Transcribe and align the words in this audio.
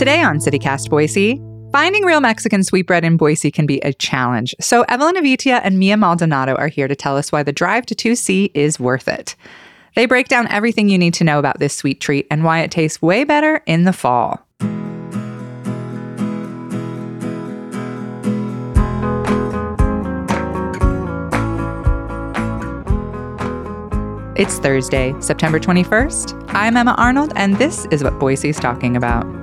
Today 0.00 0.22
on 0.22 0.38
CityCast 0.38 0.88
Boise, 0.88 1.38
finding 1.72 2.06
real 2.06 2.22
Mexican 2.22 2.64
sweetbread 2.64 3.04
in 3.04 3.18
Boise 3.18 3.50
can 3.50 3.66
be 3.66 3.80
a 3.80 3.92
challenge. 3.92 4.54
So 4.58 4.80
Evelyn 4.88 5.16
Avitia 5.16 5.60
and 5.62 5.78
Mia 5.78 5.98
Maldonado 5.98 6.54
are 6.54 6.68
here 6.68 6.88
to 6.88 6.96
tell 6.96 7.18
us 7.18 7.30
why 7.30 7.42
the 7.42 7.52
drive 7.52 7.84
to 7.84 7.94
2C 7.94 8.50
is 8.54 8.80
worth 8.80 9.08
it. 9.08 9.36
They 9.96 10.06
break 10.06 10.28
down 10.28 10.48
everything 10.48 10.88
you 10.88 10.96
need 10.96 11.12
to 11.12 11.24
know 11.24 11.38
about 11.38 11.58
this 11.58 11.74
sweet 11.74 12.00
treat 12.00 12.26
and 12.30 12.44
why 12.44 12.60
it 12.60 12.70
tastes 12.70 13.02
way 13.02 13.24
better 13.24 13.62
in 13.66 13.84
the 13.84 13.92
fall. 13.92 14.40
It's 24.34 24.58
Thursday, 24.60 25.14
September 25.20 25.60
21st. 25.60 26.52
I'm 26.54 26.78
Emma 26.78 26.94
Arnold, 26.96 27.34
and 27.36 27.58
this 27.58 27.84
is 27.90 28.02
what 28.02 28.18
Boise's 28.18 28.56
talking 28.56 28.96
about. 28.96 29.39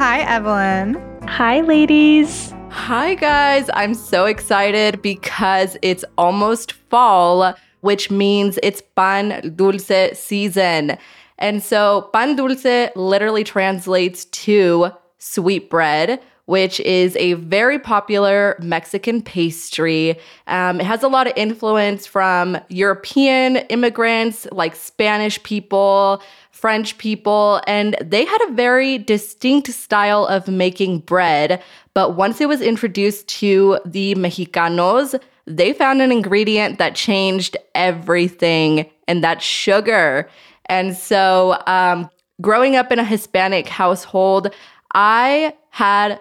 Hi, 0.00 0.20
Evelyn. 0.20 0.94
Hi, 1.28 1.60
ladies. 1.60 2.54
Hi, 2.70 3.14
guys. 3.16 3.68
I'm 3.74 3.92
so 3.92 4.24
excited 4.24 5.02
because 5.02 5.76
it's 5.82 6.06
almost 6.16 6.72
fall, 6.72 7.54
which 7.82 8.10
means 8.10 8.58
it's 8.62 8.80
pan 8.96 9.52
dulce 9.56 10.18
season. 10.18 10.96
And 11.36 11.62
so, 11.62 12.08
pan 12.14 12.34
dulce 12.34 12.90
literally 12.96 13.44
translates 13.44 14.24
to 14.24 14.90
sweet 15.18 15.68
bread, 15.68 16.22
which 16.46 16.80
is 16.80 17.14
a 17.16 17.34
very 17.34 17.78
popular 17.78 18.56
Mexican 18.58 19.20
pastry. 19.20 20.18
Um, 20.46 20.80
it 20.80 20.86
has 20.86 21.02
a 21.02 21.08
lot 21.08 21.26
of 21.26 21.34
influence 21.36 22.06
from 22.06 22.56
European 22.70 23.56
immigrants, 23.68 24.46
like 24.50 24.74
Spanish 24.76 25.42
people, 25.42 26.22
French 26.50 26.98
people, 26.98 27.60
and 27.66 27.96
they 28.00 28.24
had 28.24 28.48
a 28.48 28.52
very 28.52 28.98
distinct 28.98 29.68
style 29.68 30.26
of 30.26 30.48
making 30.48 30.98
bread. 31.00 31.62
But 31.94 32.16
once 32.16 32.40
it 32.40 32.48
was 32.48 32.60
introduced 32.60 33.28
to 33.40 33.78
the 33.84 34.14
Mexicanos, 34.14 35.20
they 35.46 35.72
found 35.72 36.02
an 36.02 36.12
ingredient 36.12 36.78
that 36.78 36.94
changed 36.94 37.56
everything, 37.74 38.90
and 39.08 39.24
that's 39.24 39.44
sugar. 39.44 40.28
And 40.66 40.96
so, 40.96 41.60
um, 41.66 42.10
growing 42.40 42.76
up 42.76 42.92
in 42.92 42.98
a 42.98 43.04
Hispanic 43.04 43.66
household, 43.68 44.54
I 44.94 45.54
had 45.70 46.20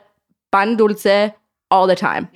pan 0.52 0.78
dulce 0.78 1.32
all 1.70 1.86
the 1.86 1.96
time. 1.96 2.30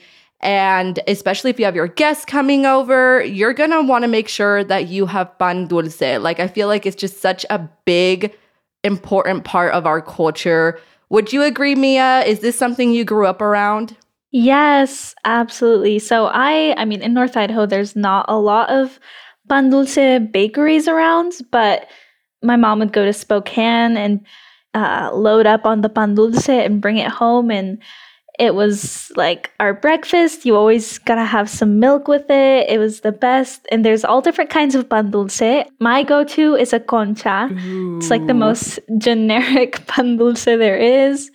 And 0.44 1.00
especially 1.08 1.50
if 1.50 1.58
you 1.58 1.66
have 1.66 1.76
your 1.76 1.88
guests 1.88 2.26
coming 2.26 2.66
over, 2.66 3.24
you're 3.24 3.54
gonna 3.54 3.82
wanna 3.82 4.10
make 4.10 4.28
sure 4.28 4.64
that 4.66 4.88
you 4.90 5.06
have 5.06 5.38
pan 5.40 5.68
dulce. 5.68 6.02
Like, 6.02 6.40
I 6.40 6.48
feel 6.48 6.68
like 6.68 6.86
it's 6.86 6.98
just 6.98 7.22
such 7.22 7.46
a 7.50 7.68
big, 7.86 8.36
important 8.84 9.46
part 9.46 9.74
of 9.74 9.86
our 9.86 10.02
culture. 10.02 10.80
Would 11.10 11.32
you 11.32 11.44
agree, 11.44 11.76
Mia? 11.76 12.22
Is 12.26 12.40
this 12.40 12.58
something 12.58 12.92
you 12.92 13.06
grew 13.06 13.26
up 13.26 13.42
around? 13.42 13.96
Yes, 14.32 15.14
absolutely. 15.26 16.00
So 16.00 16.26
I 16.26 16.74
I 16.76 16.86
mean 16.86 17.04
in 17.04 17.14
North 17.14 17.38
Idaho 17.38 17.68
there's 17.68 17.96
not 17.96 18.26
a 18.28 18.38
lot 18.38 18.70
of 18.70 19.00
pan 19.48 19.70
dulce 19.70 19.96
bakeries 20.32 20.88
around, 20.88 21.34
but 21.52 21.88
my 22.42 22.56
mom 22.56 22.80
would 22.80 22.92
go 22.92 23.06
to 23.06 23.14
Spokane 23.14 23.96
and 23.96 24.26
uh, 24.74 25.12
load 25.14 25.46
up 25.46 25.66
on 25.66 25.82
the 25.82 25.90
pan 25.90 26.16
dulce 26.16 26.50
and 26.50 26.82
bring 26.82 26.98
it 26.98 27.12
home 27.12 27.52
and 27.52 27.78
it 28.40 28.56
was 28.56 29.12
like 29.16 29.52
our 29.60 29.74
breakfast. 29.74 30.46
You 30.46 30.56
always 30.56 30.98
gotta 30.98 31.26
have 31.26 31.50
some 31.50 31.80
milk 31.80 32.08
with 32.08 32.30
it. 32.30 32.68
It 32.70 32.80
was 32.80 33.02
the 33.02 33.12
best. 33.12 33.68
And 33.72 33.86
there's 33.86 34.04
all 34.04 34.22
different 34.22 34.50
kinds 34.50 34.74
of 34.74 34.90
pan 34.90 35.12
dulce. 35.12 35.66
My 35.80 36.04
go 36.04 36.24
to 36.24 36.56
is 36.56 36.74
a 36.74 36.80
concha. 36.80 37.50
Ooh. 37.52 37.98
It's 37.98 38.10
like 38.10 38.26
the 38.26 38.34
most 38.34 38.80
generic 38.98 39.86
pan 39.88 40.18
dulce 40.18 40.46
there 40.46 40.78
is, 40.78 41.30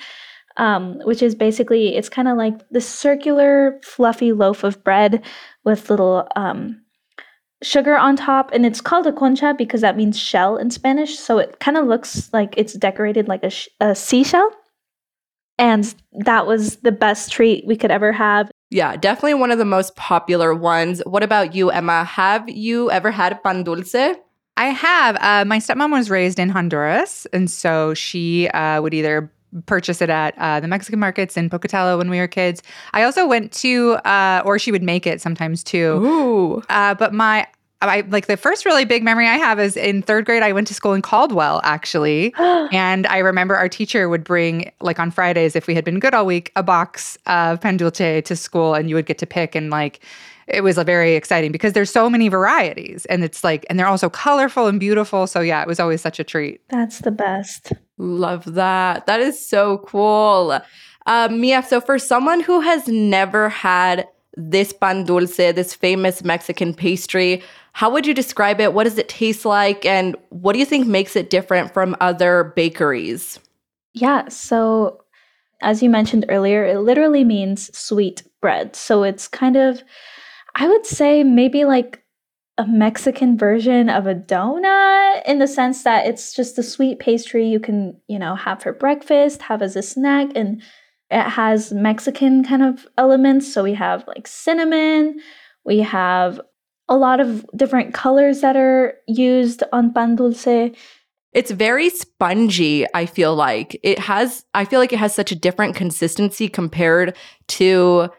um, 0.57 0.99
which 1.05 1.23
is 1.23 1.37
basically, 1.37 1.95
it's 1.95 2.09
kind 2.09 2.27
of 2.27 2.37
like 2.37 2.69
the 2.71 2.81
circular, 2.81 3.79
fluffy 3.85 4.33
loaf 4.33 4.65
of 4.65 4.83
bread 4.83 5.25
with 5.65 5.91
little 5.91 6.27
um, 6.35 6.83
sugar 7.63 7.97
on 7.97 8.17
top. 8.17 8.51
And 8.53 8.67
it's 8.67 8.81
called 8.81 9.07
a 9.07 9.13
concha 9.13 9.55
because 9.57 9.83
that 9.83 9.97
means 9.97 10.19
shell 10.19 10.57
in 10.57 10.73
Spanish. 10.73 11.17
So 11.17 11.39
it 11.39 11.61
kind 11.61 11.77
of 11.77 11.87
looks 11.87 12.29
like 12.33 12.55
it's 12.57 12.73
decorated 12.73 13.29
like 13.29 13.45
a, 13.45 13.51
sh- 13.51 13.69
a 13.79 13.95
seashell 13.95 14.51
and 15.59 15.95
that 16.25 16.47
was 16.47 16.77
the 16.77 16.93
best 16.93 17.33
treat 17.33 17.67
we 17.67 17.77
could 17.77 17.91
ever 17.91 18.13
have. 18.13 18.51
Yeah, 18.71 18.97
definitely 18.97 19.35
one 19.35 19.51
of 19.51 19.59
the 19.59 19.65
most 19.65 19.97
popular 19.97 20.55
ones. 20.55 21.01
What 21.07 21.23
about 21.23 21.55
you, 21.55 21.71
Emma? 21.71 22.05
Have 22.05 22.49
you 22.49 22.91
ever 22.91 23.11
had 23.11 23.43
pan 23.43 23.65
dulce? 23.65 23.95
I 24.57 24.67
have. 24.67 25.17
Uh, 25.21 25.45
my 25.45 25.59
stepmom 25.59 25.93
was 25.93 26.11
raised 26.11 26.39
in 26.39 26.49
Honduras, 26.49 27.27
and 27.33 27.51
so 27.51 27.95
she 27.95 28.49
uh, 28.49 28.83
would 28.83 28.93
either 28.93 29.31
purchase 29.67 30.03
it 30.03 30.11
at 30.11 30.37
uh, 30.37 30.61
the 30.61 30.69
Mexican 30.69 30.99
markets 30.99 31.37
in 31.37 31.49
Pocatello 31.49 31.97
when 31.97 32.11
we 32.11 32.19
were 32.19 32.29
kids. 32.29 32.63
I 32.93 33.05
also 33.05 33.27
went 33.27 33.53
to, 33.53 33.93
uh, 34.05 34.43
or 34.45 34.59
she 34.59 34.71
would 34.71 34.83
make 34.83 35.07
it 35.07 35.21
sometimes 35.21 35.65
too. 35.65 36.05
Ooh. 36.05 36.63
Uh, 36.69 36.95
but 36.95 37.15
my 37.15 37.47
I 37.81 38.01
like 38.01 38.27
the 38.27 38.37
first 38.37 38.65
really 38.65 38.85
big 38.85 39.05
memory 39.05 39.29
I 39.29 39.37
have 39.37 39.61
is 39.61 39.77
in 39.77 40.03
third 40.03 40.25
grade. 40.25 40.43
I 40.43 40.53
went 40.53 40.67
to 40.69 40.75
school 40.75 40.95
in 40.95 41.03
Caldwell, 41.03 41.61
actually. 41.63 42.35
and 42.39 43.07
I 43.07 43.19
remember 43.19 43.57
our 43.57 43.69
teacher 43.69 44.09
would 44.09 44.25
bring, 44.25 44.73
like 44.81 44.99
on 44.99 45.11
Fridays, 45.11 45.55
if 45.55 45.67
we 45.67 45.75
had 45.75 45.85
been 45.85 46.01
good 46.01 46.15
all 46.15 46.27
week, 46.27 46.51
a 46.57 46.63
box 46.63 47.17
of 47.27 47.61
pan 47.61 47.77
dulce 47.77 47.99
to 48.25 48.37
school 48.37 48.75
and 48.75 48.89
you 48.89 48.97
would 48.97 49.07
get 49.07 49.19
to 49.19 49.27
pick. 49.27 49.55
And 49.55 49.71
like, 49.71 50.01
it 50.49 50.63
was 50.63 50.77
very 50.79 51.15
exciting 51.15 51.53
because 51.53 51.75
there's 51.75 51.91
so 51.91 52.09
many 52.09 52.29
varieties 52.29 53.05
and 53.07 53.23
it's 53.23 53.45
like, 53.45 53.67
and 53.69 53.79
they're 53.79 53.87
also 53.87 54.09
colorful 54.09 54.67
and 54.67 54.81
beautiful. 54.81 55.27
So 55.27 55.41
yeah, 55.41 55.63
it 55.63 55.69
was 55.69 55.79
always 55.79 56.01
such 56.01 56.19
a 56.19 56.25
treat. 56.25 56.61
That's 56.71 57.01
the 57.01 57.11
best. 57.11 57.73
Love 57.99 58.55
that. 58.55 59.07
That 59.07 59.21
is 59.21 59.47
so 59.47 59.79
cool. 59.79 60.59
Um, 61.07 61.41
Mia, 61.41 61.63
so 61.63 61.81
for 61.81 61.99
someone 61.99 62.41
who 62.41 62.61
has 62.61 62.89
never 62.89 63.49
had 63.49 64.07
this 64.37 64.73
pan 64.73 65.05
dulce, 65.05 65.37
this 65.37 65.75
famous 65.75 66.23
Mexican 66.23 66.75
pastry, 66.75 67.43
how 67.73 67.91
would 67.91 68.07
you 68.07 68.15
describe 68.15 68.61
it? 68.61 68.73
What 68.73 68.85
does 68.85 68.99
it 68.99 69.09
taste 69.09 69.45
like? 69.45 69.85
And 69.85 70.17
what 70.31 70.53
do 70.53 70.59
you 70.59 70.65
think 70.65 70.87
makes 70.87 71.17
it 71.17 71.31
different 71.31 71.73
from 71.73 71.97
other 72.01 72.53
bakeries? 72.57 73.39
Yeah, 73.95 74.29
so 74.29 75.03
as 75.61 75.83
you 75.83 75.91
mentioned 75.91 76.27
earlier, 76.29 76.65
it 76.65 76.79
literally 76.81 77.25
means 77.25 77.77
sweet 77.77 78.23
bread. 78.41 78.77
So 78.77 79.03
it's 79.03 79.27
kind 79.27 79.57
of, 79.57 79.83
I 80.55 80.69
would 80.69 80.87
say, 80.87 81.25
maybe 81.25 81.65
like 81.65 82.03
a 82.59 82.67
Mexican 82.67 83.39
version 83.39 83.89
of 83.89 84.07
a 84.07 84.15
donut 84.15 85.25
in 85.27 85.39
the 85.39 85.47
sense 85.47 85.85
that 85.85 86.07
it's 86.07 86.35
just 86.35 86.59
a 86.59 86.63
sweet 86.63 86.99
pastry 86.99 87.47
you 87.47 87.61
can, 87.61 88.01
you 88.09 88.19
know, 88.19 88.35
have 88.35 88.63
for 88.63 88.73
breakfast, 88.73 89.43
have 89.43 89.63
as 89.63 89.77
a 89.77 89.83
snack, 89.83 90.31
and 90.35 90.63
it 91.11 91.23
has 91.23 91.73
Mexican 91.73 92.45
kind 92.45 92.63
of 92.63 92.87
elements. 92.99 93.53
So 93.53 93.63
we 93.63 93.75
have 93.75 94.07
like 94.07 94.27
cinnamon, 94.27 95.21
we 95.65 95.79
have 95.81 96.41
a 96.89 96.97
lot 96.97 97.21
of 97.21 97.47
different 97.55 97.95
colors 97.95 98.41
that 98.41 98.57
are 98.57 98.95
used 99.07 99.63
on 99.73 99.93
pan 99.93 100.17
dulce. 100.17 100.75
It's 101.33 101.51
very 101.51 101.91
spongy, 101.91 102.87
I 102.95 103.07
feel 103.07 103.35
like. 103.35 103.79
It 103.83 103.99
has 103.99 104.45
I 104.55 104.65
feel 104.65 104.81
like 104.81 104.93
it 104.93 104.99
has 104.99 105.15
such 105.15 105.33
a 105.33 105.37
different 105.37 105.77
consistency 105.77 106.49
compared 106.49 107.17
to 107.49 108.11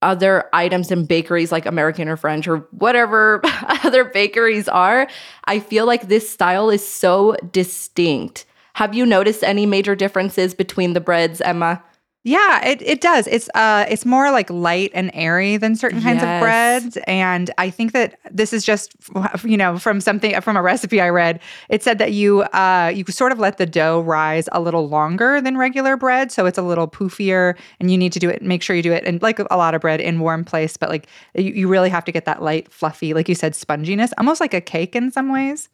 other 0.00 0.48
items 0.52 0.90
in 0.92 1.06
bakeries 1.06 1.50
like 1.50 1.66
American 1.66 2.08
or 2.08 2.16
French 2.16 2.46
or 2.46 2.58
whatever 2.70 3.40
other 3.84 4.04
bakeries 4.04 4.68
are. 4.68 5.08
I 5.44 5.58
feel 5.58 5.86
like 5.86 6.08
this 6.08 6.28
style 6.28 6.70
is 6.70 6.86
so 6.86 7.36
distinct. 7.52 8.44
Have 8.74 8.94
you 8.94 9.04
noticed 9.04 9.42
any 9.42 9.66
major 9.66 9.96
differences 9.96 10.54
between 10.54 10.92
the 10.92 11.00
breads, 11.00 11.40
Emma? 11.40 11.82
Yeah, 12.28 12.62
it, 12.62 12.82
it 12.82 13.00
does. 13.00 13.26
It's 13.26 13.48
uh 13.54 13.86
it's 13.88 14.04
more 14.04 14.30
like 14.30 14.50
light 14.50 14.90
and 14.92 15.10
airy 15.14 15.56
than 15.56 15.74
certain 15.74 16.02
kinds 16.02 16.22
of 16.22 16.28
breads. 16.42 16.98
And 17.06 17.50
I 17.56 17.70
think 17.70 17.92
that 17.92 18.18
this 18.30 18.52
is 18.52 18.66
just 18.66 18.94
you 19.44 19.56
know, 19.56 19.78
from 19.78 20.02
something 20.02 20.38
from 20.42 20.54
a 20.54 20.60
recipe 20.60 21.00
I 21.00 21.08
read, 21.08 21.40
it 21.70 21.82
said 21.82 21.96
that 21.96 22.12
you 22.12 22.42
uh 22.42 22.92
you 22.94 23.02
sort 23.08 23.32
of 23.32 23.38
let 23.38 23.56
the 23.56 23.64
dough 23.64 24.00
rise 24.02 24.46
a 24.52 24.60
little 24.60 24.90
longer 24.90 25.40
than 25.40 25.56
regular 25.56 25.96
bread. 25.96 26.30
So 26.30 26.44
it's 26.44 26.58
a 26.58 26.62
little 26.62 26.86
poofier 26.86 27.56
and 27.80 27.90
you 27.90 27.96
need 27.96 28.12
to 28.12 28.18
do 28.18 28.28
it, 28.28 28.42
make 28.42 28.62
sure 28.62 28.76
you 28.76 28.82
do 28.82 28.92
it 28.92 29.04
and 29.06 29.22
like 29.22 29.38
a 29.38 29.56
lot 29.56 29.74
of 29.74 29.80
bread 29.80 29.98
in 29.98 30.20
warm 30.20 30.44
place, 30.44 30.76
but 30.76 30.90
like 30.90 31.06
you, 31.34 31.50
you 31.52 31.66
really 31.66 31.88
have 31.88 32.04
to 32.04 32.12
get 32.12 32.26
that 32.26 32.42
light, 32.42 32.70
fluffy, 32.70 33.14
like 33.14 33.30
you 33.30 33.34
said, 33.34 33.54
sponginess, 33.54 34.12
almost 34.18 34.38
like 34.38 34.52
a 34.52 34.60
cake 34.60 34.94
in 34.94 35.10
some 35.10 35.32
ways. 35.32 35.70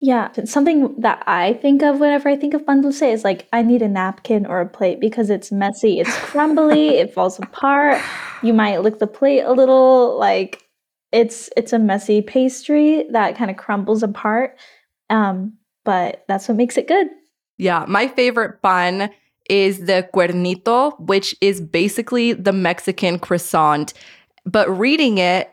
Yeah, 0.00 0.30
something 0.44 1.00
that 1.00 1.22
I 1.26 1.54
think 1.54 1.82
of 1.82 2.00
whenever 2.00 2.28
I 2.28 2.36
think 2.36 2.52
of 2.52 2.66
pan 2.66 2.82
dulce 2.82 3.00
is 3.00 3.24
like 3.24 3.48
I 3.52 3.62
need 3.62 3.80
a 3.80 3.88
napkin 3.88 4.44
or 4.44 4.60
a 4.60 4.68
plate 4.68 5.00
because 5.00 5.30
it's 5.30 5.50
messy, 5.50 6.00
it's 6.00 6.14
crumbly, 6.18 6.88
it 6.98 7.14
falls 7.14 7.38
apart. 7.38 8.02
You 8.42 8.52
might 8.52 8.82
lick 8.82 8.98
the 8.98 9.06
plate 9.06 9.40
a 9.40 9.52
little, 9.52 10.18
like 10.18 10.62
it's 11.12 11.48
it's 11.56 11.72
a 11.72 11.78
messy 11.78 12.20
pastry 12.20 13.06
that 13.10 13.36
kind 13.36 13.50
of 13.50 13.56
crumbles 13.56 14.02
apart. 14.02 14.58
Um, 15.08 15.54
but 15.84 16.24
that's 16.28 16.46
what 16.48 16.58
makes 16.58 16.76
it 16.76 16.88
good. 16.88 17.06
Yeah, 17.56 17.86
my 17.88 18.08
favorite 18.08 18.60
bun 18.60 19.08
is 19.48 19.86
the 19.86 20.08
cuernito, 20.12 20.98
which 21.00 21.34
is 21.40 21.60
basically 21.60 22.34
the 22.34 22.52
Mexican 22.52 23.18
croissant. 23.18 23.94
But 24.44 24.68
reading 24.78 25.18
it, 25.18 25.50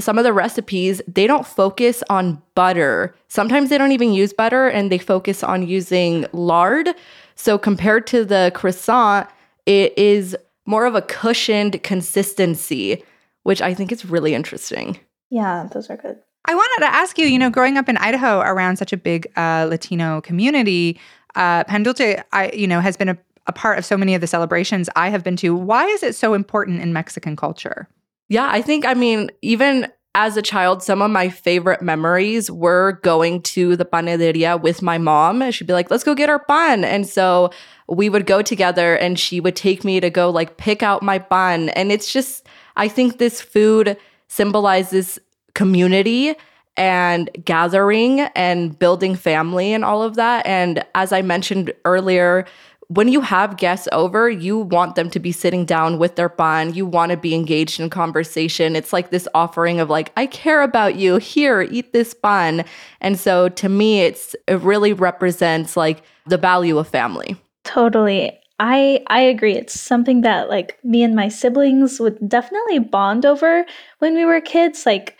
some 0.00 0.18
of 0.18 0.24
the 0.24 0.32
recipes, 0.32 1.02
they 1.08 1.26
don't 1.26 1.46
focus 1.46 2.02
on 2.08 2.40
butter. 2.54 3.14
Sometimes 3.28 3.68
they 3.68 3.78
don't 3.78 3.92
even 3.92 4.12
use 4.12 4.32
butter 4.32 4.68
and 4.68 4.92
they 4.92 4.98
focus 4.98 5.42
on 5.42 5.66
using 5.66 6.26
lard. 6.32 6.90
So 7.34 7.58
compared 7.58 8.06
to 8.08 8.24
the 8.24 8.52
croissant, 8.54 9.28
it 9.66 9.96
is 9.98 10.36
more 10.66 10.86
of 10.86 10.94
a 10.94 11.02
cushioned 11.02 11.82
consistency, 11.82 13.02
which 13.42 13.60
I 13.60 13.74
think 13.74 13.90
is 13.90 14.04
really 14.04 14.34
interesting. 14.34 14.98
Yeah, 15.30 15.68
those 15.72 15.90
are 15.90 15.96
good. 15.96 16.18
I 16.44 16.54
wanted 16.54 16.86
to 16.86 16.94
ask 16.94 17.18
you, 17.18 17.26
you 17.26 17.38
know, 17.38 17.50
growing 17.50 17.76
up 17.76 17.88
in 17.88 17.96
Idaho 17.96 18.40
around 18.40 18.76
such 18.76 18.92
a 18.92 18.96
big 18.96 19.26
uh, 19.36 19.66
Latino 19.68 20.20
community, 20.20 20.98
uh, 21.34 21.64
Pan 21.64 21.82
Dulce, 21.82 22.22
I, 22.32 22.50
you 22.54 22.66
know, 22.66 22.80
has 22.80 22.96
been 22.96 23.08
a, 23.10 23.18
a 23.46 23.52
part 23.52 23.78
of 23.78 23.84
so 23.84 23.96
many 23.96 24.14
of 24.14 24.20
the 24.20 24.26
celebrations 24.26 24.88
I 24.96 25.10
have 25.10 25.24
been 25.24 25.36
to. 25.36 25.54
Why 25.54 25.86
is 25.86 26.02
it 26.02 26.14
so 26.14 26.34
important 26.34 26.80
in 26.80 26.92
Mexican 26.92 27.36
culture? 27.36 27.88
Yeah, 28.28 28.48
I 28.50 28.62
think, 28.62 28.86
I 28.86 28.94
mean, 28.94 29.30
even 29.42 29.88
as 30.14 30.36
a 30.36 30.42
child, 30.42 30.82
some 30.82 31.00
of 31.00 31.10
my 31.10 31.28
favorite 31.28 31.80
memories 31.80 32.50
were 32.50 32.98
going 33.02 33.40
to 33.42 33.76
the 33.76 33.84
panaderia 33.84 34.60
with 34.60 34.82
my 34.82 34.98
mom. 34.98 35.42
And 35.42 35.54
she'd 35.54 35.66
be 35.66 35.72
like, 35.72 35.90
let's 35.90 36.04
go 36.04 36.14
get 36.14 36.28
our 36.28 36.44
bun. 36.48 36.84
And 36.84 37.06
so 37.06 37.50
we 37.88 38.08
would 38.08 38.26
go 38.26 38.42
together 38.42 38.96
and 38.96 39.18
she 39.18 39.40
would 39.40 39.56
take 39.56 39.84
me 39.84 40.00
to 40.00 40.10
go 40.10 40.28
like 40.30 40.56
pick 40.56 40.82
out 40.82 41.02
my 41.02 41.18
bun. 41.18 41.68
And 41.70 41.92
it's 41.92 42.12
just, 42.12 42.46
I 42.76 42.88
think 42.88 43.18
this 43.18 43.40
food 43.40 43.96
symbolizes 44.28 45.18
community 45.54 46.34
and 46.76 47.30
gathering 47.44 48.20
and 48.20 48.78
building 48.78 49.14
family 49.14 49.72
and 49.72 49.84
all 49.84 50.02
of 50.02 50.16
that. 50.16 50.46
And 50.46 50.84
as 50.94 51.12
I 51.12 51.22
mentioned 51.22 51.72
earlier, 51.84 52.44
when 52.88 53.08
you 53.08 53.20
have 53.20 53.58
guests 53.58 53.86
over, 53.92 54.30
you 54.30 54.58
want 54.58 54.94
them 54.94 55.10
to 55.10 55.20
be 55.20 55.30
sitting 55.30 55.66
down 55.66 55.98
with 55.98 56.16
their 56.16 56.30
bun. 56.30 56.72
You 56.72 56.86
want 56.86 57.10
to 57.10 57.18
be 57.18 57.34
engaged 57.34 57.78
in 57.78 57.90
conversation. 57.90 58.74
It's 58.74 58.94
like 58.94 59.10
this 59.10 59.28
offering 59.34 59.78
of 59.78 59.90
like, 59.90 60.10
I 60.16 60.26
care 60.26 60.62
about 60.62 60.96
you. 60.96 61.18
Here, 61.18 61.62
eat 61.62 61.92
this 61.92 62.14
bun. 62.14 62.64
And 63.02 63.18
so 63.18 63.50
to 63.50 63.68
me, 63.68 64.00
it's 64.00 64.34
it 64.46 64.60
really 64.60 64.94
represents 64.94 65.76
like 65.76 66.02
the 66.26 66.38
value 66.38 66.78
of 66.78 66.88
family. 66.88 67.36
Totally. 67.64 68.32
I 68.58 69.04
I 69.08 69.20
agree. 69.20 69.54
It's 69.54 69.78
something 69.78 70.22
that 70.22 70.48
like 70.48 70.78
me 70.82 71.02
and 71.02 71.14
my 71.14 71.28
siblings 71.28 72.00
would 72.00 72.26
definitely 72.26 72.78
bond 72.78 73.26
over 73.26 73.66
when 73.98 74.14
we 74.14 74.24
were 74.24 74.40
kids. 74.40 74.86
Like, 74.86 75.18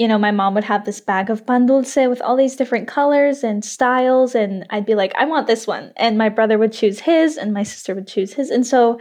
you 0.00 0.08
know, 0.08 0.16
my 0.16 0.30
mom 0.30 0.54
would 0.54 0.64
have 0.64 0.86
this 0.86 0.98
bag 0.98 1.28
of 1.28 1.46
pan 1.46 1.66
dulce 1.66 1.94
with 1.94 2.22
all 2.22 2.34
these 2.34 2.56
different 2.56 2.88
colors 2.88 3.44
and 3.44 3.62
styles, 3.62 4.34
and 4.34 4.64
I'd 4.70 4.86
be 4.86 4.94
like, 4.94 5.12
I 5.14 5.26
want 5.26 5.46
this 5.46 5.66
one. 5.66 5.92
And 5.98 6.16
my 6.16 6.30
brother 6.30 6.56
would 6.56 6.72
choose 6.72 7.00
his, 7.00 7.36
and 7.36 7.52
my 7.52 7.64
sister 7.64 7.94
would 7.94 8.06
choose 8.06 8.32
his. 8.32 8.48
And 8.48 8.66
so 8.66 8.98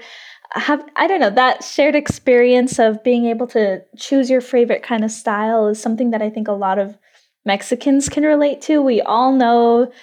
I 0.54 0.60
have 0.60 0.84
I 0.98 1.08
don't 1.08 1.22
know, 1.22 1.30
that 1.30 1.64
shared 1.64 1.96
experience 1.96 2.80
of 2.80 3.02
being 3.02 3.28
able 3.28 3.48
to 3.48 3.82
choose 3.96 4.30
your 4.30 4.42
favorite 4.42 4.84
kind 4.84 5.06
of 5.06 5.12
style 5.12 5.70
is 5.70 5.82
something 5.82 6.12
that 6.12 6.22
I 6.22 6.30
think 6.30 6.50
a 6.50 6.64
lot 6.66 6.78
of 6.78 6.98
Mexicans 7.46 8.10
can 8.10 8.24
relate 8.24 8.62
to. 8.64 8.82
We 8.82 9.02
all 9.02 9.32
know 9.32 9.94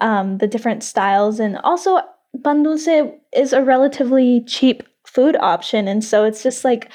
um, 0.00 0.38
the 0.38 0.46
different 0.46 0.84
styles, 0.84 1.40
and 1.40 1.58
also 1.64 1.98
pan 2.44 2.62
dulce 2.62 3.10
is 3.34 3.52
a 3.52 3.64
relatively 3.64 4.44
cheap 4.46 4.84
food 5.04 5.36
option, 5.40 5.88
and 5.88 6.04
so 6.04 6.22
it's 6.22 6.44
just 6.44 6.64
like 6.64 6.88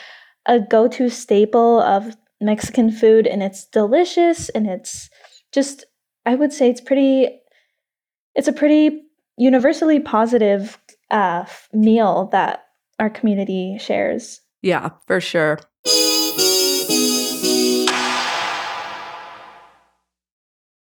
a 0.45 0.57
go-to 0.57 1.09
staple 1.09 1.81
of 1.81 2.15
Mexican 2.41 2.91
food, 2.91 3.27
and 3.27 3.43
it's 3.43 3.65
delicious, 3.65 4.49
and 4.49 4.67
it's 4.67 5.09
just 5.51 5.85
I 6.25 6.35
would 6.35 6.53
say 6.53 6.69
it's 6.69 6.81
pretty. 6.81 7.39
It's 8.33 8.47
a 8.47 8.53
pretty 8.53 9.03
universally 9.37 9.99
positive 9.99 10.77
uh, 11.09 11.45
meal 11.73 12.29
that 12.31 12.65
our 12.99 13.09
community 13.09 13.77
shares. 13.79 14.41
Yeah, 14.61 14.91
for 15.07 15.19
sure. 15.19 15.59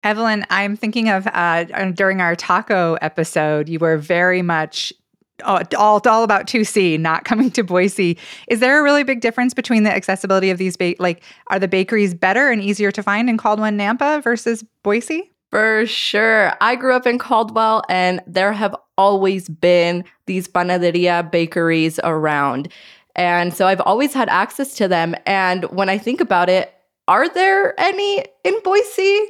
Evelyn, 0.05 0.45
I'm 0.51 0.77
thinking 0.77 1.09
of 1.09 1.27
uh, 1.29 1.65
during 1.93 2.21
our 2.21 2.35
taco 2.35 2.95
episode, 3.01 3.69
you 3.69 3.79
were 3.79 3.97
very 3.97 4.43
much 4.43 4.93
all, 5.43 5.63
all, 5.77 6.23
about 6.23 6.47
2C, 6.47 6.99
not 6.99 7.25
coming 7.25 7.51
to 7.53 7.63
Boise. 7.63 8.19
Is 8.49 8.61
there 8.61 8.79
a 8.81 8.83
really 8.83 9.05
big 9.05 9.21
difference 9.21 9.55
between 9.55 9.83
the 9.83 9.93
accessibility 9.93 10.51
of 10.51 10.59
these? 10.59 10.77
Ba- 10.77 10.95
like, 10.99 11.23
are 11.49 11.59
the 11.59 11.69
bakeries 11.69 12.15
better 12.15 12.51
and 12.51 12.63
easier 12.63 12.91
to 12.91 13.03
find 13.03 13.29
in 13.29 13.37
Caldwell 13.37 13.67
and 13.67 13.79
Nampa 13.79 14.23
versus 14.23 14.65
Boise? 14.83 15.31
For 15.51 15.85
sure. 15.87 16.55
I 16.63 16.77
grew 16.77 16.95
up 16.95 17.07
in 17.07 17.19
Caldwell 17.19 17.83
and 17.91 18.23
there 18.27 18.53
have 18.53 18.75
always 18.97 19.49
been 19.51 20.05
these 20.27 20.49
panaderia 20.49 21.31
bakeries 21.31 22.01
around. 22.03 22.73
And 23.15 23.53
so 23.53 23.67
I've 23.67 23.83
always 23.83 24.15
had 24.15 24.31
access 24.31 24.75
to 24.77 24.89
them. 24.89 25.15
And 25.27 25.65
when 25.65 25.91
I 25.91 25.99
think 25.99 26.23
about 26.23 26.49
it, 26.49 26.73
are 27.07 27.29
there 27.29 27.79
any 27.79 28.25
in 28.45 28.61
Boise? 28.63 29.27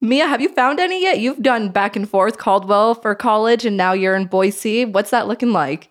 Mia, 0.00 0.26
have 0.26 0.40
you 0.40 0.48
found 0.48 0.80
any 0.80 1.02
yet? 1.02 1.18
You've 1.20 1.42
done 1.42 1.68
back 1.70 1.94
and 1.94 2.08
forth 2.08 2.38
Caldwell 2.38 2.94
for 2.94 3.14
college 3.14 3.66
and 3.66 3.76
now 3.76 3.92
you're 3.92 4.16
in 4.16 4.26
Boise. 4.26 4.84
What's 4.86 5.10
that 5.10 5.28
looking 5.28 5.52
like? 5.52 5.90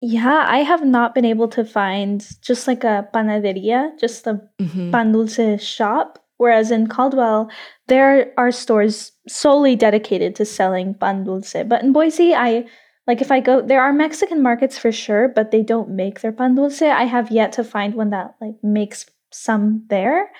Yeah, 0.00 0.44
I 0.46 0.58
have 0.58 0.84
not 0.84 1.12
been 1.12 1.24
able 1.24 1.48
to 1.48 1.64
find 1.64 2.24
just 2.40 2.68
like 2.68 2.84
a 2.84 3.08
panaderia, 3.12 3.98
just 3.98 4.26
a 4.28 4.40
Mhm. 4.60 4.92
pan 4.92 5.10
dulce 5.12 5.60
shop. 5.60 6.20
Whereas 6.36 6.70
in 6.70 6.86
Caldwell, 6.86 7.50
there 7.88 8.32
are 8.38 8.52
stores 8.52 9.10
solely 9.26 9.74
dedicated 9.74 10.36
to 10.36 10.44
selling 10.44 10.94
pan 10.94 11.24
dulce. 11.24 11.64
But 11.66 11.82
in 11.82 11.92
Boise, 11.92 12.32
I 12.36 12.64
like 13.08 13.20
if 13.20 13.32
I 13.32 13.40
go, 13.40 13.60
there 13.60 13.80
are 13.82 13.92
Mexican 13.92 14.40
markets 14.40 14.78
for 14.78 14.92
sure, 14.92 15.26
but 15.28 15.50
they 15.50 15.62
don't 15.64 15.88
make 15.90 16.20
their 16.20 16.30
pan 16.30 16.54
dulce. 16.54 16.82
I 16.82 17.04
have 17.04 17.32
yet 17.32 17.50
to 17.54 17.64
find 17.64 17.94
one 17.94 18.10
that 18.10 18.36
like 18.40 18.54
makes 18.62 19.06
some 19.32 19.82
there. 19.88 20.30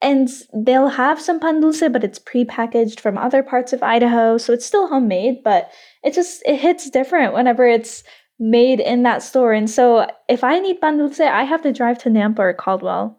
And 0.00 0.28
they'll 0.54 0.88
have 0.88 1.20
some 1.20 1.40
pan 1.40 1.60
dulce, 1.60 1.80
but 1.80 2.04
it's 2.04 2.20
prepackaged 2.20 3.00
from 3.00 3.18
other 3.18 3.42
parts 3.42 3.72
of 3.72 3.82
Idaho, 3.82 4.38
so 4.38 4.52
it's 4.52 4.64
still 4.64 4.86
homemade, 4.86 5.42
but 5.42 5.70
it 6.04 6.14
just 6.14 6.42
it 6.46 6.56
hits 6.56 6.88
different 6.88 7.34
whenever 7.34 7.66
it's 7.66 8.04
made 8.38 8.78
in 8.78 9.02
that 9.02 9.22
store. 9.22 9.52
And 9.52 9.68
so 9.68 10.08
if 10.28 10.44
I 10.44 10.60
need 10.60 10.80
pan 10.80 10.98
dulce, 10.98 11.20
I 11.20 11.42
have 11.42 11.62
to 11.62 11.72
drive 11.72 11.98
to 12.02 12.10
Nampa 12.10 12.38
or 12.38 12.54
Caldwell. 12.54 13.18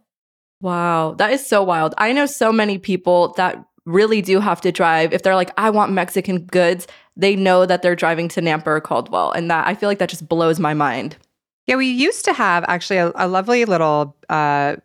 Wow, 0.61 1.15
that 1.17 1.31
is 1.31 1.45
so 1.45 1.63
wild. 1.63 1.93
I 1.97 2.13
know 2.13 2.25
so 2.25 2.51
many 2.51 2.77
people 2.77 3.33
that 3.37 3.63
really 3.85 4.21
do 4.21 4.39
have 4.39 4.61
to 4.61 4.71
drive. 4.71 5.13
If 5.13 5.23
they're 5.23 5.35
like, 5.35 5.51
I 5.57 5.69
want 5.69 5.91
Mexican 5.91 6.45
goods, 6.45 6.87
they 7.15 7.35
know 7.35 7.65
that 7.65 7.81
they're 7.81 7.95
driving 7.95 8.27
to 8.29 8.41
Nampa 8.41 8.67
or 8.67 8.81
Caldwell. 8.81 9.31
And 9.31 9.49
that 9.51 9.67
I 9.67 9.75
feel 9.75 9.89
like 9.89 9.99
that 9.99 10.09
just 10.09 10.29
blows 10.29 10.59
my 10.59 10.73
mind. 10.73 11.17
Yeah, 11.67 11.75
we 11.75 11.87
used 11.87 12.25
to 12.25 12.33
have 12.33 12.65
actually 12.67 12.97
a, 12.97 13.11
a 13.15 13.27
lovely 13.27 13.65
little 13.65 14.15
uh, 14.29 14.77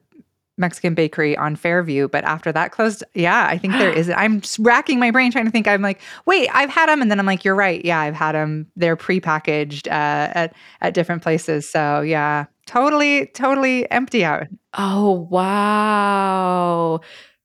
Mexican 0.56 0.94
bakery 0.94 1.37
on 1.37 1.56
Fairview, 1.56 2.08
but 2.08 2.25
after 2.25 2.52
that 2.52 2.73
closed, 2.73 3.02
yeah, 3.14 3.46
I 3.49 3.58
think 3.58 3.75
there 3.75 3.92
is. 3.96 4.11
I'm 4.11 4.40
just 4.40 4.58
racking 4.58 4.99
my 4.99 5.11
brain 5.11 5.32
trying 5.32 5.46
to 5.46 5.50
think. 5.50 5.66
I'm 5.66 5.82
like, 5.82 6.00
wait, 6.26 6.49
I've 6.52 6.70
had 6.70 6.88
them, 6.88 7.02
and 7.02 7.11
then 7.11 7.18
I'm 7.18 7.26
like, 7.26 7.44
you're 7.44 7.54
right. 7.54 7.84
Yeah, 7.84 8.00
I've 8.00 8.14
had 8.14 8.32
them. 8.32 8.66
They're 8.76 8.96
prepackaged 8.96 9.87
uh, 9.88 9.90
at 10.34 10.54
at 10.80 10.94
different 10.94 11.23
places. 11.23 11.68
So 11.68 12.00
yeah, 12.00 12.46
totally, 12.66 13.26
totally 13.26 13.90
empty 13.90 14.25
out. 14.25 14.46
Oh, 14.75 15.28
wow. 15.30 17.00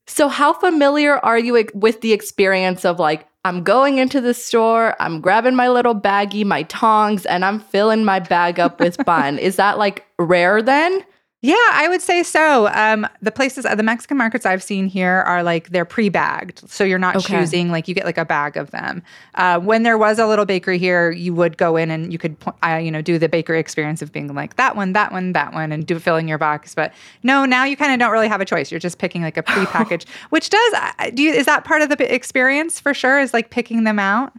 So, 0.06 0.28
how 0.28 0.52
familiar 0.52 1.18
are 1.24 1.38
you 1.38 1.64
with 1.74 2.00
the 2.00 2.12
experience 2.12 2.84
of 2.84 2.98
like, 2.98 3.26
I'm 3.44 3.62
going 3.62 3.98
into 3.98 4.20
the 4.20 4.34
store, 4.34 4.96
I'm 5.00 5.20
grabbing 5.20 5.54
my 5.54 5.68
little 5.68 5.94
baggie, 5.94 6.44
my 6.44 6.64
tongs, 6.64 7.24
and 7.26 7.44
I'm 7.44 7.60
filling 7.60 8.04
my 8.04 8.18
bag 8.18 8.58
up 8.58 8.80
with 8.80 8.96
bun? 9.06 9.38
Is 9.38 9.56
that 9.56 9.78
like 9.78 10.04
rare 10.18 10.62
then? 10.62 11.04
Yeah, 11.42 11.54
I 11.72 11.88
would 11.88 12.02
say 12.02 12.22
so. 12.22 12.68
Um, 12.68 13.08
the 13.22 13.32
places, 13.32 13.64
the 13.64 13.82
Mexican 13.82 14.18
markets 14.18 14.44
I've 14.44 14.62
seen 14.62 14.86
here 14.86 15.22
are 15.26 15.42
like 15.42 15.70
they're 15.70 15.86
pre-bagged, 15.86 16.68
so 16.68 16.84
you're 16.84 16.98
not 16.98 17.16
Okay. 17.16 17.38
choosing. 17.40 17.70
Like 17.70 17.88
you 17.88 17.94
get 17.94 18.04
like 18.04 18.18
a 18.18 18.26
bag 18.26 18.58
of 18.58 18.72
them. 18.72 19.02
Uh, 19.36 19.58
when 19.58 19.82
there 19.82 19.96
was 19.96 20.18
a 20.18 20.26
little 20.26 20.44
bakery 20.44 20.76
here, 20.76 21.10
you 21.10 21.32
would 21.32 21.56
go 21.56 21.76
in 21.76 21.90
and 21.90 22.12
you 22.12 22.18
could, 22.18 22.36
uh, 22.62 22.74
you 22.76 22.90
know, 22.90 23.00
do 23.00 23.18
the 23.18 23.26
bakery 23.26 23.58
experience 23.58 24.02
of 24.02 24.12
being 24.12 24.34
like 24.34 24.56
that 24.56 24.76
one, 24.76 24.92
that 24.92 25.12
one, 25.12 25.32
that 25.32 25.54
one, 25.54 25.72
and 25.72 25.86
do 25.86 25.98
filling 25.98 26.28
your 26.28 26.36
box. 26.36 26.74
But 26.74 26.92
no, 27.22 27.46
now 27.46 27.64
you 27.64 27.74
kind 27.74 27.92
of 27.94 27.98
don't 27.98 28.12
really 28.12 28.28
have 28.28 28.42
a 28.42 28.44
choice. 28.44 28.70
You're 28.70 28.78
just 28.78 28.98
picking 28.98 29.22
like 29.22 29.38
a 29.38 29.42
pre-packaged, 29.42 30.08
which 30.28 30.50
does. 30.50 30.72
uh, 30.74 31.10
Do 31.14 31.22
you? 31.22 31.32
Is 31.32 31.46
that 31.46 31.64
part 31.64 31.80
of 31.80 31.88
the 31.88 32.14
experience 32.14 32.78
for 32.78 32.92
sure? 32.92 33.18
Is 33.18 33.32
like 33.32 33.48
picking 33.48 33.84
them 33.84 33.98
out? 33.98 34.34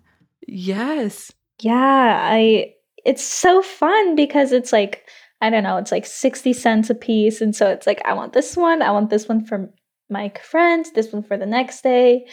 Yes. 0.48 1.32
Yeah, 1.62 2.20
I 2.24 2.74
it's 3.06 3.24
so 3.24 3.64
fun 3.64 4.16
because 4.16 4.52
it's 4.52 4.72
like 4.72 5.08
I 5.42 5.50
don't 5.50 5.64
know, 5.64 5.78
it's 5.78 5.92
like 5.92 6.06
60 6.06 6.54
cents 6.54 6.90
a 6.90 6.96
piece 6.96 7.42
and 7.42 7.56
so 7.56 7.68
it's 7.70 7.88
like 7.88 8.02
I 8.06 8.14
want 8.14 8.34
this 8.34 8.56
one, 8.56 8.82
I 8.82 8.92
want 8.92 9.10
this 9.10 9.28
one 9.28 9.46
for 9.46 9.70
my 10.10 10.32
friends, 10.44 10.92
this 10.92 11.12
one 11.12 11.24
for 11.24 11.38
the 11.38 11.46
next 11.46 11.82
day. 11.82 12.28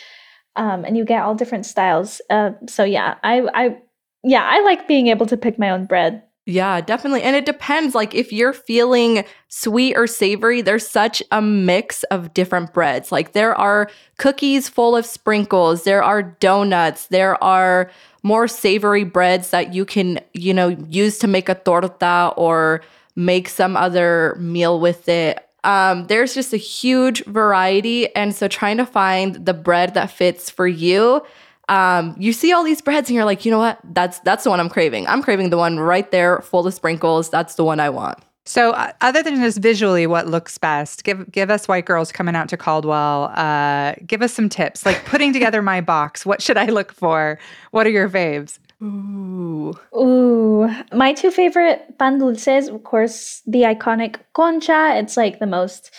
Um, 0.56 0.84
and 0.84 0.96
you 0.96 1.04
get 1.04 1.22
all 1.22 1.34
different 1.34 1.66
styles. 1.66 2.20
Uh, 2.28 2.50
so 2.68 2.84
yeah, 2.84 3.14
I 3.22 3.42
I 3.54 3.78
yeah, 4.24 4.44
I 4.44 4.60
like 4.62 4.88
being 4.88 5.06
able 5.06 5.26
to 5.26 5.36
pick 5.36 5.58
my 5.58 5.70
own 5.70 5.86
bread. 5.86 6.22
Yeah, 6.48 6.80
definitely. 6.80 7.22
And 7.24 7.36
it 7.36 7.44
depends. 7.44 7.94
Like, 7.94 8.14
if 8.14 8.32
you're 8.32 8.54
feeling 8.54 9.22
sweet 9.48 9.94
or 9.98 10.06
savory, 10.06 10.62
there's 10.62 10.88
such 10.88 11.22
a 11.30 11.42
mix 11.42 12.04
of 12.04 12.32
different 12.32 12.72
breads. 12.72 13.12
Like, 13.12 13.32
there 13.32 13.54
are 13.54 13.90
cookies 14.16 14.66
full 14.66 14.96
of 14.96 15.04
sprinkles, 15.04 15.84
there 15.84 16.02
are 16.02 16.22
donuts, 16.22 17.08
there 17.08 17.42
are 17.44 17.90
more 18.22 18.48
savory 18.48 19.04
breads 19.04 19.50
that 19.50 19.74
you 19.74 19.84
can, 19.84 20.20
you 20.32 20.54
know, 20.54 20.68
use 20.68 21.18
to 21.18 21.26
make 21.26 21.50
a 21.50 21.54
torta 21.54 22.32
or 22.34 22.80
make 23.18 23.48
some 23.48 23.76
other 23.76 24.36
meal 24.38 24.80
with 24.80 25.08
it. 25.08 25.46
Um, 25.64 26.06
there's 26.06 26.34
just 26.34 26.52
a 26.52 26.56
huge 26.56 27.24
variety. 27.24 28.14
And 28.14 28.34
so, 28.34 28.48
trying 28.48 28.78
to 28.78 28.86
find 28.86 29.44
the 29.44 29.54
bread 29.54 29.94
that 29.94 30.10
fits 30.10 30.48
for 30.48 30.66
you 30.66 31.22
um, 31.68 32.14
you 32.18 32.32
see 32.32 32.52
all 32.52 32.64
these 32.64 32.80
breads 32.80 33.08
and 33.10 33.16
you're 33.16 33.24
like, 33.24 33.44
you 33.44 33.50
know 33.50 33.58
what? 33.58 33.78
That's 33.84 34.18
that's 34.20 34.44
the 34.44 34.50
one 34.50 34.60
I'm 34.60 34.68
craving. 34.68 35.06
I'm 35.06 35.22
craving 35.22 35.50
the 35.50 35.58
one 35.58 35.78
right 35.78 36.10
there, 36.10 36.40
full 36.40 36.66
of 36.66 36.74
sprinkles. 36.74 37.28
That's 37.30 37.56
the 37.56 37.64
one 37.64 37.78
I 37.78 37.90
want. 37.90 38.18
So, 38.46 38.70
uh, 38.70 38.92
other 39.02 39.22
than 39.22 39.36
just 39.36 39.58
visually, 39.58 40.06
what 40.06 40.26
looks 40.26 40.56
best? 40.56 41.04
Give 41.04 41.30
give 41.30 41.50
us 41.50 41.68
white 41.68 41.84
girls 41.84 42.10
coming 42.10 42.34
out 42.34 42.48
to 42.48 42.56
Caldwell. 42.56 43.24
Uh, 43.34 43.94
give 44.06 44.22
us 44.22 44.32
some 44.32 44.48
tips, 44.48 44.86
like 44.86 45.04
putting 45.04 45.34
together 45.34 45.60
my 45.60 45.82
box. 45.82 46.24
What 46.24 46.40
should 46.40 46.56
I 46.56 46.66
look 46.66 46.92
for? 46.92 47.38
What 47.72 47.86
are 47.86 47.90
your 47.90 48.08
faves? 48.08 48.58
Ooh. 48.82 49.74
Ooh, 49.96 50.68
my 50.92 51.12
two 51.12 51.30
favorite 51.30 51.98
pan 51.98 52.18
dulces, 52.18 52.68
of 52.68 52.84
course, 52.84 53.42
the 53.46 53.62
iconic 53.62 54.16
concha. 54.34 54.94
It's 54.96 55.16
like 55.16 55.40
the 55.40 55.46
most 55.46 55.90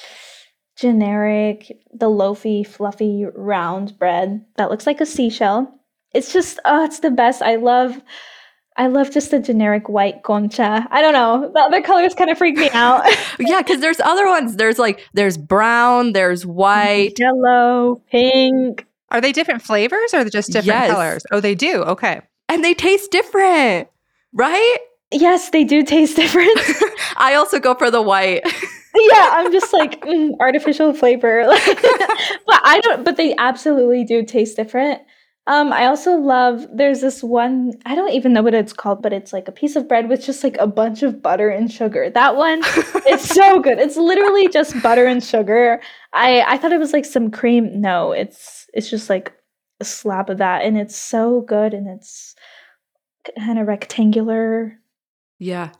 generic, 0.77 1.71
the 1.93 2.07
loafy, 2.09 2.63
fluffy, 2.63 3.25
round 3.35 3.97
bread 3.99 4.45
that 4.55 4.69
looks 4.69 4.87
like 4.87 5.01
a 5.01 5.05
seashell. 5.05 5.69
It's 6.13 6.31
just, 6.31 6.59
oh, 6.65 6.85
it's 6.85 6.99
the 6.99 7.11
best. 7.11 7.41
I 7.41 7.57
love, 7.57 8.01
I 8.77 8.87
love 8.87 9.11
just 9.11 9.31
the 9.31 9.39
generic 9.39 9.89
white 9.89 10.23
concha. 10.23 10.87
I 10.89 11.01
don't 11.01 11.13
know. 11.13 11.51
The 11.53 11.59
other 11.59 11.81
colors 11.81 12.15
kind 12.15 12.29
of 12.29 12.37
freak 12.37 12.55
me 12.55 12.69
out. 12.71 13.05
Yeah, 13.39 13.61
because 13.61 13.79
there's 13.81 13.99
other 14.01 14.27
ones. 14.27 14.55
There's 14.57 14.77
like 14.79 15.01
there's 15.13 15.37
brown, 15.37 16.13
there's 16.13 16.45
white. 16.45 17.17
Yellow, 17.17 18.01
pink. 18.11 18.85
Are 19.11 19.21
they 19.21 19.31
different 19.31 19.61
flavors 19.61 20.13
or 20.13 20.23
just 20.25 20.51
different 20.51 20.67
Yes. 20.67 20.91
colors? 20.91 21.23
Oh, 21.31 21.39
they 21.39 21.55
do. 21.55 21.83
Okay. 21.83 22.21
And 22.49 22.63
they 22.63 22.73
taste 22.73 23.11
different. 23.11 23.87
Right? 24.33 24.77
Yes, 25.11 25.49
they 25.49 25.63
do 25.63 25.83
taste 25.83 26.15
different. 26.15 26.57
I 27.17 27.35
also 27.35 27.59
go 27.59 27.75
for 27.75 27.89
the 27.89 28.01
white. 28.01 28.41
yeah, 28.95 29.29
I'm 29.33 29.51
just 29.51 29.73
like 29.73 30.01
mm, 30.01 30.31
artificial 30.39 30.93
flavor. 30.93 31.45
but 31.47 32.61
I 32.63 32.79
don't. 32.83 33.05
But 33.05 33.17
they 33.17 33.35
absolutely 33.37 34.03
do 34.03 34.23
taste 34.23 34.55
different. 34.55 35.01
Um, 35.47 35.73
I 35.73 35.87
also 35.87 36.15
love. 36.15 36.67
There's 36.71 37.01
this 37.01 37.23
one. 37.23 37.73
I 37.85 37.95
don't 37.95 38.13
even 38.13 38.33
know 38.33 38.43
what 38.43 38.53
it's 38.53 38.73
called, 38.73 39.01
but 39.01 39.13
it's 39.13 39.33
like 39.33 39.47
a 39.47 39.51
piece 39.51 39.75
of 39.75 39.87
bread 39.87 40.07
with 40.07 40.23
just 40.23 40.43
like 40.43 40.57
a 40.59 40.67
bunch 40.67 41.01
of 41.01 41.23
butter 41.23 41.49
and 41.49 41.71
sugar. 41.71 42.09
That 42.11 42.35
one, 42.35 42.61
it's 43.07 43.27
so 43.27 43.59
good. 43.59 43.79
It's 43.79 43.97
literally 43.97 44.47
just 44.49 44.79
butter 44.83 45.07
and 45.07 45.23
sugar. 45.23 45.81
I 46.13 46.41
I 46.41 46.57
thought 46.57 46.71
it 46.71 46.79
was 46.79 46.93
like 46.93 47.05
some 47.05 47.31
cream. 47.31 47.81
No, 47.81 48.11
it's 48.11 48.67
it's 48.75 48.91
just 48.91 49.09
like 49.09 49.33
a 49.79 49.85
slab 49.85 50.29
of 50.29 50.37
that, 50.39 50.63
and 50.63 50.77
it's 50.77 50.95
so 50.95 51.41
good, 51.41 51.73
and 51.73 51.87
it's 51.87 52.35
kind 53.37 53.59
of 53.59 53.67
rectangular. 53.67 54.79
Yeah. 55.39 55.71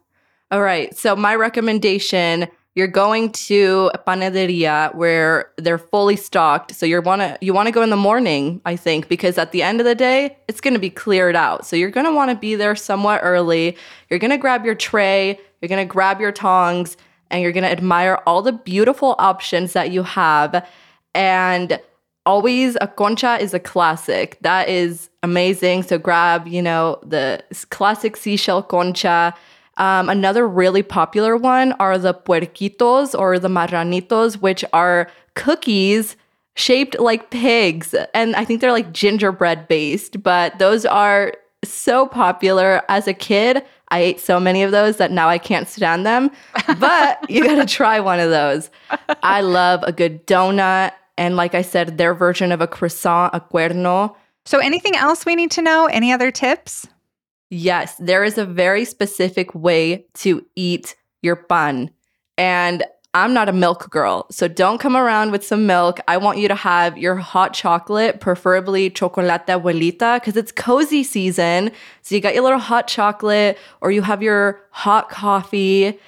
All 0.51 0.61
right. 0.61 0.95
So 0.97 1.15
my 1.15 1.35
recommendation, 1.35 2.47
you're 2.75 2.87
going 2.87 3.31
to 3.31 3.91
a 3.93 3.97
panaderia 3.97 4.95
where 4.95 5.51
they're 5.57 5.77
fully 5.77 6.15
stocked. 6.15 6.73
So 6.73 6.85
you 6.85 7.01
want 7.01 7.21
to 7.21 7.37
you 7.41 7.53
want 7.53 7.67
to 7.67 7.71
go 7.71 7.81
in 7.81 7.89
the 7.89 7.95
morning, 7.97 8.61
I 8.65 8.75
think, 8.75 9.09
because 9.09 9.37
at 9.37 9.51
the 9.51 9.61
end 9.61 9.79
of 9.79 9.85
the 9.85 9.95
day, 9.95 10.37
it's 10.47 10.61
going 10.61 10.73
to 10.73 10.79
be 10.79 10.89
cleared 10.89 11.35
out. 11.35 11.65
So 11.65 11.75
you're 11.75 11.91
going 11.91 12.05
to 12.05 12.13
want 12.13 12.31
to 12.31 12.37
be 12.37 12.55
there 12.55 12.75
somewhat 12.75 13.21
early. 13.23 13.77
You're 14.09 14.19
going 14.19 14.31
to 14.31 14.37
grab 14.37 14.65
your 14.65 14.75
tray, 14.75 15.39
you're 15.61 15.69
going 15.69 15.85
to 15.85 15.91
grab 15.91 16.19
your 16.19 16.31
tongs, 16.31 16.97
and 17.29 17.41
you're 17.41 17.51
going 17.51 17.63
to 17.63 17.71
admire 17.71 18.15
all 18.25 18.41
the 18.41 18.53
beautiful 18.53 19.15
options 19.19 19.73
that 19.73 19.91
you 19.91 20.03
have 20.03 20.65
and 21.13 21.79
always 22.25 22.77
a 22.81 22.87
concha 22.87 23.37
is 23.41 23.53
a 23.53 23.59
classic. 23.59 24.37
That 24.41 24.69
is 24.69 25.09
amazing. 25.23 25.83
So 25.83 25.97
grab, 25.97 26.47
you 26.47 26.61
know, 26.61 26.99
the 27.03 27.43
classic 27.69 28.17
seashell 28.17 28.63
concha. 28.63 29.33
Um, 29.77 30.09
another 30.09 30.47
really 30.47 30.83
popular 30.83 31.37
one 31.37 31.71
are 31.73 31.97
the 31.97 32.13
puerquitos 32.13 33.17
or 33.17 33.39
the 33.39 33.47
marranitos, 33.47 34.41
which 34.41 34.65
are 34.73 35.09
cookies 35.35 36.17
shaped 36.55 36.99
like 36.99 37.29
pigs. 37.29 37.95
And 38.13 38.35
I 38.35 38.43
think 38.43 38.59
they're 38.59 38.73
like 38.73 38.91
gingerbread 38.91 39.67
based, 39.67 40.21
but 40.21 40.59
those 40.59 40.85
are 40.85 41.33
so 41.63 42.05
popular. 42.05 42.83
As 42.89 43.07
a 43.07 43.13
kid, 43.13 43.63
I 43.89 43.99
ate 43.99 44.19
so 44.19 44.39
many 44.39 44.63
of 44.63 44.71
those 44.71 44.97
that 44.97 45.11
now 45.11 45.29
I 45.29 45.37
can't 45.37 45.67
stand 45.67 46.05
them. 46.05 46.29
But 46.79 47.17
you 47.29 47.43
gotta 47.43 47.65
try 47.65 47.99
one 47.99 48.19
of 48.19 48.29
those. 48.29 48.69
I 49.23 49.41
love 49.41 49.83
a 49.83 49.91
good 49.91 50.27
donut. 50.27 50.91
And 51.19 51.35
like 51.35 51.53
I 51.53 51.61
said, 51.61 51.97
their 51.97 52.13
version 52.13 52.53
of 52.53 52.61
a 52.61 52.67
croissant, 52.67 53.31
a 53.33 53.41
cuerno. 53.41 54.15
So, 54.45 54.59
anything 54.59 54.95
else 54.95 55.25
we 55.25 55.35
need 55.35 55.51
to 55.51 55.61
know? 55.61 55.85
Any 55.87 56.13
other 56.13 56.31
tips? 56.31 56.87
Yes, 57.49 57.95
there 57.99 58.23
is 58.23 58.37
a 58.37 58.45
very 58.45 58.85
specific 58.85 59.53
way 59.53 60.05
to 60.15 60.45
eat 60.55 60.95
your 61.21 61.35
pan. 61.35 61.91
And 62.37 62.85
I'm 63.13 63.33
not 63.33 63.49
a 63.49 63.53
milk 63.53 63.89
girl, 63.89 64.27
so 64.31 64.47
don't 64.47 64.77
come 64.77 64.95
around 64.95 65.31
with 65.31 65.45
some 65.45 65.65
milk. 65.67 65.99
I 66.07 66.15
want 66.15 66.37
you 66.37 66.47
to 66.47 66.55
have 66.55 66.97
your 66.97 67.15
hot 67.15 67.53
chocolate, 67.53 68.21
preferably 68.21 68.89
chocolate 68.89 69.27
abuelita, 69.47 70.21
because 70.21 70.37
it's 70.37 70.53
cozy 70.53 71.03
season. 71.03 71.71
So 72.01 72.15
you 72.15 72.21
got 72.21 72.33
your 72.33 72.43
little 72.43 72.59
hot 72.59 72.87
chocolate, 72.87 73.57
or 73.81 73.91
you 73.91 74.03
have 74.03 74.23
your 74.23 74.61
hot 74.69 75.09
coffee, 75.09 75.99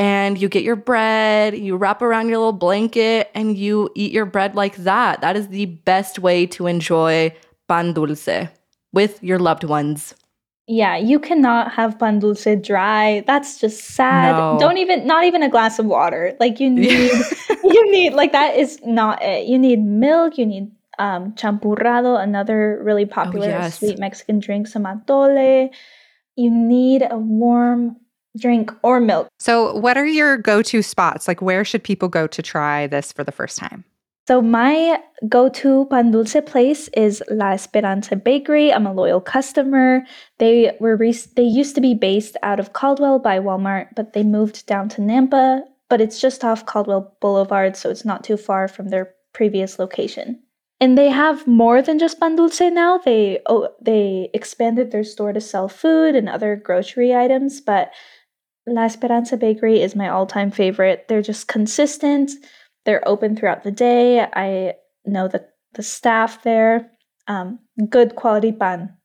and 0.00 0.40
you 0.40 0.48
get 0.48 0.62
your 0.62 0.76
bread, 0.76 1.54
you 1.58 1.76
wrap 1.76 2.00
around 2.00 2.30
your 2.30 2.38
little 2.38 2.54
blanket, 2.54 3.30
and 3.34 3.54
you 3.58 3.90
eat 3.94 4.12
your 4.12 4.24
bread 4.24 4.54
like 4.54 4.76
that. 4.76 5.20
That 5.20 5.36
is 5.36 5.48
the 5.48 5.66
best 5.66 6.18
way 6.18 6.46
to 6.56 6.66
enjoy 6.66 7.36
pan 7.68 7.92
dulce 7.92 8.48
with 8.94 9.22
your 9.22 9.38
loved 9.38 9.62
ones. 9.62 10.14
Yeah, 10.66 10.96
you 10.96 11.18
cannot 11.18 11.72
have 11.72 11.98
pan 11.98 12.18
dulce 12.18 12.46
dry. 12.62 13.22
That's 13.26 13.60
just 13.60 13.84
sad. 13.84 14.32
No. 14.32 14.56
Don't 14.58 14.78
even 14.78 15.06
not 15.06 15.24
even 15.24 15.42
a 15.42 15.50
glass 15.50 15.78
of 15.78 15.84
water. 15.84 16.34
Like 16.40 16.60
you 16.60 16.70
need 16.80 17.12
you 17.62 17.92
need 17.92 18.14
like 18.14 18.32
that 18.32 18.56
is 18.56 18.80
not 18.86 19.22
it. 19.22 19.48
You 19.48 19.58
need 19.58 19.84
milk, 19.84 20.38
you 20.38 20.46
need 20.46 20.70
um 20.98 21.32
champurrado, 21.32 22.18
another 22.18 22.80
really 22.82 23.04
popular 23.04 23.48
yes. 23.48 23.78
sweet 23.78 23.98
Mexican 23.98 24.38
drink, 24.38 24.66
some 24.66 24.84
atole. 24.84 25.68
You 26.36 26.50
need 26.50 27.06
a 27.10 27.18
warm 27.18 27.96
drink 28.38 28.72
or 28.82 29.00
milk. 29.00 29.28
So, 29.38 29.74
what 29.76 29.96
are 29.96 30.06
your 30.06 30.36
go 30.36 30.62
to 30.62 30.82
spots? 30.82 31.28
Like, 31.28 31.42
where 31.42 31.64
should 31.64 31.82
people 31.82 32.08
go 32.08 32.26
to 32.26 32.42
try 32.42 32.86
this 32.86 33.12
for 33.12 33.24
the 33.24 33.32
first 33.32 33.58
time? 33.58 33.84
So 34.30 34.40
my 34.40 35.02
go-to 35.28 35.86
pan 35.90 36.12
dulce 36.12 36.36
place 36.46 36.86
is 36.94 37.20
La 37.30 37.50
Esperanza 37.50 38.14
Bakery. 38.14 38.72
I'm 38.72 38.86
a 38.86 38.92
loyal 38.92 39.20
customer. 39.20 40.04
They 40.38 40.76
were 40.78 40.94
re- 40.94 41.26
they 41.34 41.42
used 41.42 41.74
to 41.74 41.80
be 41.80 41.94
based 41.94 42.36
out 42.44 42.60
of 42.60 42.72
Caldwell 42.72 43.18
by 43.18 43.40
Walmart, 43.40 43.88
but 43.96 44.12
they 44.12 44.22
moved 44.22 44.66
down 44.66 44.88
to 44.90 45.00
Nampa. 45.00 45.62
But 45.88 46.00
it's 46.00 46.20
just 46.20 46.44
off 46.44 46.66
Caldwell 46.66 47.16
Boulevard, 47.20 47.76
so 47.76 47.90
it's 47.90 48.04
not 48.04 48.22
too 48.22 48.36
far 48.36 48.68
from 48.68 48.90
their 48.90 49.12
previous 49.32 49.80
location. 49.80 50.40
And 50.80 50.96
they 50.96 51.10
have 51.10 51.44
more 51.48 51.82
than 51.82 51.98
just 51.98 52.20
pan 52.20 52.36
dulce 52.36 52.60
now. 52.60 52.98
They 52.98 53.40
oh, 53.46 53.70
they 53.82 54.30
expanded 54.32 54.92
their 54.92 55.02
store 55.02 55.32
to 55.32 55.40
sell 55.40 55.68
food 55.68 56.14
and 56.14 56.28
other 56.28 56.54
grocery 56.54 57.16
items, 57.16 57.60
but 57.60 57.90
La 58.66 58.84
Esperanza 58.84 59.36
Bakery 59.36 59.80
is 59.80 59.96
my 59.96 60.08
all-time 60.08 60.50
favorite. 60.50 61.06
They're 61.08 61.22
just 61.22 61.48
consistent. 61.48 62.30
They're 62.84 63.06
open 63.08 63.36
throughout 63.36 63.62
the 63.62 63.70
day. 63.70 64.20
I 64.20 64.74
know 65.04 65.28
the 65.28 65.46
the 65.74 65.82
staff 65.82 66.42
there. 66.42 66.90
Um, 67.28 67.60
good 67.88 68.16
quality 68.16 68.52
pan. 68.52 68.96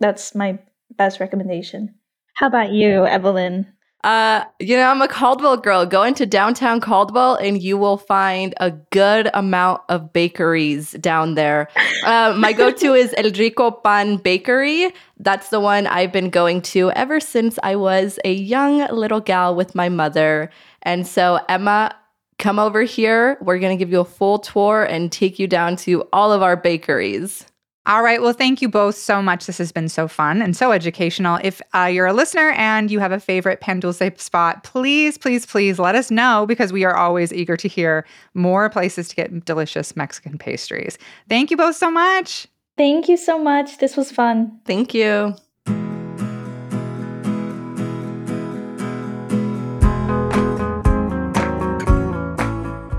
That's 0.00 0.34
my 0.34 0.58
best 0.96 1.20
recommendation. 1.20 1.94
How 2.34 2.46
about 2.46 2.72
you, 2.72 3.06
Evelyn? 3.06 3.66
Uh, 4.02 4.44
you 4.58 4.76
know, 4.76 4.86
I'm 4.88 5.02
a 5.02 5.08
Caldwell 5.08 5.58
girl. 5.58 5.84
Go 5.84 6.02
into 6.02 6.24
downtown 6.24 6.80
Caldwell 6.80 7.34
and 7.34 7.62
you 7.62 7.76
will 7.76 7.98
find 7.98 8.54
a 8.58 8.70
good 8.70 9.28
amount 9.34 9.82
of 9.90 10.12
bakeries 10.12 10.92
down 10.92 11.34
there. 11.34 11.68
Uh, 12.04 12.34
my 12.36 12.52
go 12.52 12.70
to 12.70 12.94
is 13.02 13.14
El 13.18 13.30
Rico 13.32 13.70
Pan 13.70 14.16
Bakery. 14.16 14.90
That's 15.18 15.50
the 15.50 15.60
one 15.60 15.86
I've 15.86 16.12
been 16.12 16.30
going 16.30 16.62
to 16.62 16.90
ever 16.92 17.20
since 17.20 17.58
I 17.62 17.76
was 17.76 18.18
a 18.24 18.32
young 18.32 18.86
little 18.90 19.20
gal 19.20 19.54
with 19.54 19.74
my 19.74 19.90
mother. 19.90 20.50
And 20.82 21.06
so, 21.06 21.38
Emma, 21.48 21.94
come 22.38 22.58
over 22.58 22.82
here. 22.82 23.36
We're 23.42 23.58
going 23.58 23.76
to 23.76 23.82
give 23.82 23.92
you 23.92 24.00
a 24.00 24.04
full 24.06 24.38
tour 24.38 24.82
and 24.82 25.12
take 25.12 25.38
you 25.38 25.46
down 25.46 25.76
to 25.76 26.08
all 26.10 26.32
of 26.32 26.40
our 26.40 26.56
bakeries. 26.56 27.49
All 27.86 28.02
right. 28.02 28.20
Well, 28.20 28.34
thank 28.34 28.60
you 28.60 28.68
both 28.68 28.94
so 28.94 29.22
much. 29.22 29.46
This 29.46 29.56
has 29.56 29.72
been 29.72 29.88
so 29.88 30.06
fun 30.06 30.42
and 30.42 30.54
so 30.54 30.70
educational. 30.70 31.38
If 31.42 31.62
uh, 31.74 31.84
you're 31.84 32.06
a 32.06 32.12
listener 32.12 32.50
and 32.50 32.90
you 32.90 32.98
have 32.98 33.10
a 33.10 33.18
favorite 33.18 33.60
Pan 33.60 33.80
Dulce 33.80 34.02
spot, 34.18 34.64
please, 34.64 35.16
please, 35.16 35.46
please 35.46 35.78
let 35.78 35.94
us 35.94 36.10
know 36.10 36.44
because 36.46 36.74
we 36.74 36.84
are 36.84 36.94
always 36.94 37.32
eager 37.32 37.56
to 37.56 37.68
hear 37.68 38.06
more 38.34 38.68
places 38.68 39.08
to 39.08 39.16
get 39.16 39.44
delicious 39.46 39.96
Mexican 39.96 40.36
pastries. 40.36 40.98
Thank 41.28 41.50
you 41.50 41.56
both 41.56 41.74
so 41.74 41.90
much. 41.90 42.46
Thank 42.76 43.08
you 43.08 43.16
so 43.16 43.38
much. 43.38 43.78
This 43.78 43.96
was 43.96 44.12
fun. 44.12 44.60
Thank 44.66 44.92
you. 44.92 45.34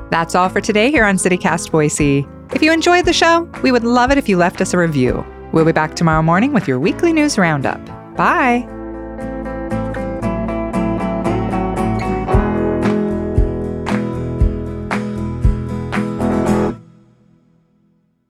That's 0.10 0.36
all 0.36 0.50
for 0.50 0.60
today 0.60 0.92
here 0.92 1.06
on 1.06 1.16
CityCast 1.16 1.72
Boise. 1.72 2.28
If 2.54 2.62
you 2.62 2.72
enjoyed 2.72 3.06
the 3.06 3.14
show, 3.14 3.50
we 3.64 3.72
would 3.72 3.84
love 3.84 4.12
it 4.12 4.18
if 4.18 4.28
you 4.28 4.38
left 4.38 4.62
us 4.62 4.74
a 4.74 4.78
review. 4.78 5.26
We'll 5.52 5.66
be 5.66 5.72
back 5.72 5.96
tomorrow 5.96 6.22
morning 6.22 6.54
with 6.54 6.68
your 6.68 6.80
weekly 6.80 7.14
news 7.14 7.38
roundup. 7.38 7.84
Bye. 8.16 8.68